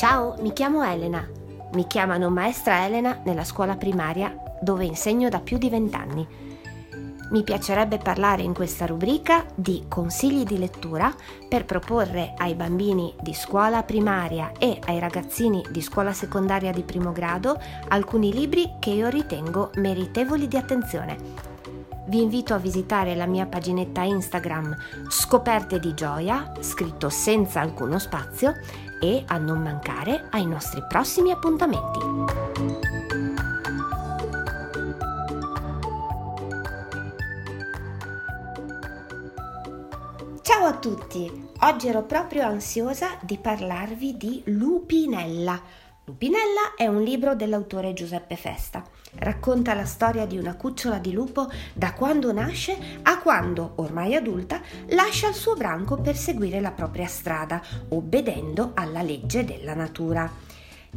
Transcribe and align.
Ciao, 0.00 0.34
mi 0.40 0.54
chiamo 0.54 0.82
Elena. 0.82 1.28
Mi 1.74 1.86
chiamano 1.86 2.30
maestra 2.30 2.86
Elena 2.86 3.20
nella 3.22 3.44
scuola 3.44 3.76
primaria 3.76 4.34
dove 4.62 4.86
insegno 4.86 5.28
da 5.28 5.40
più 5.40 5.58
di 5.58 5.68
vent'anni. 5.68 6.26
Mi 7.32 7.42
piacerebbe 7.42 7.98
parlare 7.98 8.40
in 8.40 8.54
questa 8.54 8.86
rubrica 8.86 9.44
di 9.54 9.84
consigli 9.88 10.44
di 10.44 10.56
lettura 10.56 11.14
per 11.46 11.66
proporre 11.66 12.32
ai 12.38 12.54
bambini 12.54 13.14
di 13.20 13.34
scuola 13.34 13.82
primaria 13.82 14.52
e 14.58 14.78
ai 14.86 14.98
ragazzini 14.98 15.62
di 15.70 15.82
scuola 15.82 16.14
secondaria 16.14 16.72
di 16.72 16.82
primo 16.82 17.12
grado 17.12 17.60
alcuni 17.88 18.32
libri 18.32 18.76
che 18.78 18.88
io 18.88 19.08
ritengo 19.08 19.70
meritevoli 19.74 20.48
di 20.48 20.56
attenzione. 20.56 21.18
Vi 22.10 22.20
invito 22.20 22.54
a 22.54 22.58
visitare 22.58 23.14
la 23.14 23.26
mia 23.26 23.46
paginetta 23.46 24.02
Instagram 24.02 24.76
Scoperte 25.08 25.78
di 25.78 25.94
Gioia, 25.94 26.54
scritto 26.58 27.08
senza 27.08 27.60
alcuno 27.60 28.00
spazio, 28.00 28.52
e 29.00 29.22
a 29.28 29.38
non 29.38 29.62
mancare 29.62 30.26
ai 30.32 30.44
nostri 30.44 30.84
prossimi 30.88 31.30
appuntamenti. 31.30 32.00
Ciao 40.42 40.64
a 40.64 40.76
tutti! 40.80 41.48
Oggi 41.60 41.86
ero 41.86 42.02
proprio 42.02 42.44
ansiosa 42.44 43.18
di 43.20 43.38
parlarvi 43.38 44.16
di 44.16 44.42
Lupinella. 44.46 45.62
Lupinella 46.06 46.74
è 46.76 46.88
un 46.88 47.04
libro 47.04 47.36
dell'autore 47.36 47.92
Giuseppe 47.92 48.34
Festa. 48.34 48.82
Racconta 49.16 49.74
la 49.74 49.84
storia 49.84 50.24
di 50.24 50.38
una 50.38 50.54
cucciola 50.54 50.98
di 50.98 51.12
lupo 51.12 51.50
da 51.72 51.92
quando 51.92 52.32
nasce 52.32 52.76
a 53.02 53.18
quando, 53.18 53.72
ormai 53.76 54.14
adulta, 54.14 54.60
lascia 54.88 55.28
il 55.28 55.34
suo 55.34 55.54
branco 55.54 55.96
per 55.96 56.16
seguire 56.16 56.60
la 56.60 56.70
propria 56.70 57.06
strada, 57.06 57.60
obbedendo 57.88 58.70
alla 58.74 59.02
legge 59.02 59.44
della 59.44 59.74
natura. 59.74 60.48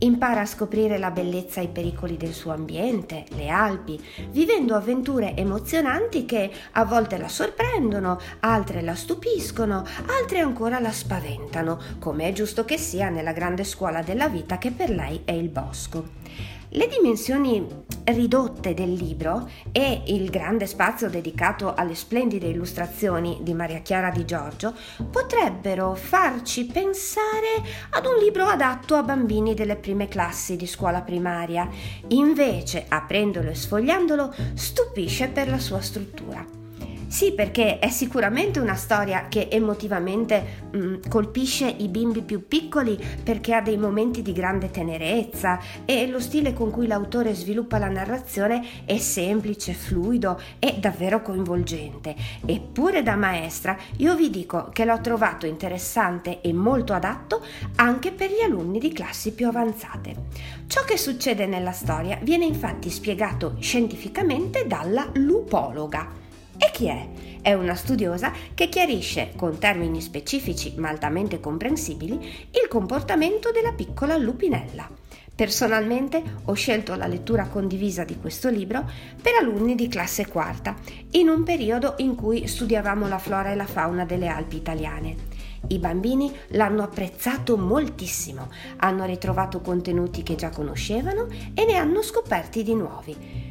Impara 0.00 0.42
a 0.42 0.46
scoprire 0.46 0.98
la 0.98 1.10
bellezza 1.10 1.60
e 1.60 1.64
i 1.64 1.68
pericoli 1.68 2.16
del 2.16 2.34
suo 2.34 2.52
ambiente, 2.52 3.24
le 3.30 3.48
Alpi, 3.48 4.02
vivendo 4.30 4.74
avventure 4.74 5.34
emozionanti 5.34 6.26
che 6.26 6.50
a 6.72 6.84
volte 6.84 7.16
la 7.16 7.28
sorprendono, 7.28 8.18
altre 8.40 8.82
la 8.82 8.94
stupiscono, 8.94 9.84
altre 10.06 10.40
ancora 10.40 10.78
la 10.78 10.92
spaventano, 10.92 11.78
come 11.98 12.28
è 12.28 12.32
giusto 12.32 12.64
che 12.64 12.76
sia 12.76 13.08
nella 13.08 13.32
grande 13.32 13.64
scuola 13.64 14.02
della 14.02 14.28
vita 14.28 14.58
che 14.58 14.72
per 14.72 14.90
lei 14.90 15.22
è 15.24 15.32
il 15.32 15.48
bosco. 15.48 16.56
Le 16.70 16.86
dimensioni 16.86 17.66
ridotte 18.04 18.74
del 18.74 18.92
libro 18.92 19.48
e 19.72 20.02
il 20.06 20.28
grande 20.28 20.66
spazio 20.66 21.08
dedicato 21.08 21.74
alle 21.74 21.94
splendide 21.94 22.46
illustrazioni 22.46 23.38
di 23.42 23.54
Maria 23.54 23.80
Chiara 23.80 24.10
Di 24.10 24.24
Giorgio 24.24 24.74
potrebbero 25.10 25.94
farci 25.94 26.66
pensare 26.66 27.62
ad 27.90 28.04
un 28.04 28.16
libro 28.16 28.44
adatto 28.44 28.96
a 28.96 29.02
bambini 29.02 29.54
delle 29.54 29.76
prime 29.76 30.08
classi 30.08 30.56
di 30.56 30.66
scuola 30.66 31.00
primaria. 31.00 31.68
Invece, 32.08 32.84
aprendolo 32.88 33.50
e 33.50 33.54
sfogliandolo, 33.54 34.34
stupisce 34.54 35.28
per 35.28 35.48
la 35.48 35.58
sua 35.58 35.80
struttura. 35.80 36.57
Sì, 37.08 37.32
perché 37.32 37.78
è 37.78 37.88
sicuramente 37.88 38.60
una 38.60 38.74
storia 38.74 39.28
che 39.28 39.48
emotivamente 39.50 40.68
mh, 40.70 40.78
mm, 40.78 40.94
colpisce 41.08 41.66
i 41.66 41.88
bimbi 41.88 42.20
più 42.20 42.46
piccoli 42.46 43.02
perché 43.22 43.54
ha 43.54 43.62
dei 43.62 43.78
momenti 43.78 44.20
di 44.20 44.32
grande 44.32 44.70
tenerezza 44.70 45.58
e 45.86 46.06
lo 46.06 46.20
stile 46.20 46.52
con 46.52 46.70
cui 46.70 46.86
l'autore 46.86 47.32
sviluppa 47.32 47.78
la 47.78 47.88
narrazione 47.88 48.84
è 48.84 48.98
semplice, 48.98 49.72
fluido 49.72 50.38
e 50.58 50.76
davvero 50.78 51.22
coinvolgente. 51.22 52.14
Eppure 52.44 53.02
da 53.02 53.16
maestra 53.16 53.74
io 53.96 54.14
vi 54.14 54.28
dico 54.28 54.68
che 54.70 54.84
l'ho 54.84 55.00
trovato 55.00 55.46
interessante 55.46 56.42
e 56.42 56.52
molto 56.52 56.92
adatto 56.92 57.42
anche 57.76 58.12
per 58.12 58.30
gli 58.30 58.42
alunni 58.42 58.78
di 58.78 58.92
classi 58.92 59.32
più 59.32 59.48
avanzate. 59.48 60.14
Ciò 60.66 60.84
che 60.84 60.98
succede 60.98 61.46
nella 61.46 61.72
storia 61.72 62.18
viene 62.20 62.44
infatti 62.44 62.90
spiegato 62.90 63.56
scientificamente 63.60 64.66
dalla 64.66 65.08
lupologa. 65.14 66.26
E 66.58 66.70
chi 66.72 66.88
è? 66.88 67.08
È 67.40 67.54
una 67.54 67.76
studiosa 67.76 68.32
che 68.52 68.68
chiarisce, 68.68 69.30
con 69.36 69.58
termini 69.58 70.00
specifici 70.00 70.74
ma 70.76 70.88
altamente 70.88 71.38
comprensibili, 71.38 72.14
il 72.14 72.68
comportamento 72.68 73.52
della 73.52 73.72
piccola 73.72 74.16
lupinella. 74.16 74.90
Personalmente 75.34 76.20
ho 76.46 76.52
scelto 76.54 76.96
la 76.96 77.06
lettura 77.06 77.46
condivisa 77.46 78.02
di 78.02 78.18
questo 78.18 78.48
libro 78.48 78.90
per 79.22 79.34
alunni 79.40 79.76
di 79.76 79.86
classe 79.86 80.26
quarta, 80.26 80.74
in 81.12 81.28
un 81.28 81.44
periodo 81.44 81.94
in 81.98 82.16
cui 82.16 82.48
studiavamo 82.48 83.06
la 83.06 83.18
flora 83.18 83.52
e 83.52 83.54
la 83.54 83.64
fauna 83.64 84.04
delle 84.04 84.26
Alpi 84.26 84.56
italiane. 84.56 85.14
I 85.68 85.78
bambini 85.78 86.34
l'hanno 86.48 86.82
apprezzato 86.82 87.56
moltissimo, 87.56 88.48
hanno 88.78 89.04
ritrovato 89.04 89.60
contenuti 89.60 90.24
che 90.24 90.34
già 90.34 90.50
conoscevano 90.50 91.28
e 91.54 91.64
ne 91.64 91.76
hanno 91.76 92.02
scoperti 92.02 92.64
di 92.64 92.74
nuovi. 92.74 93.47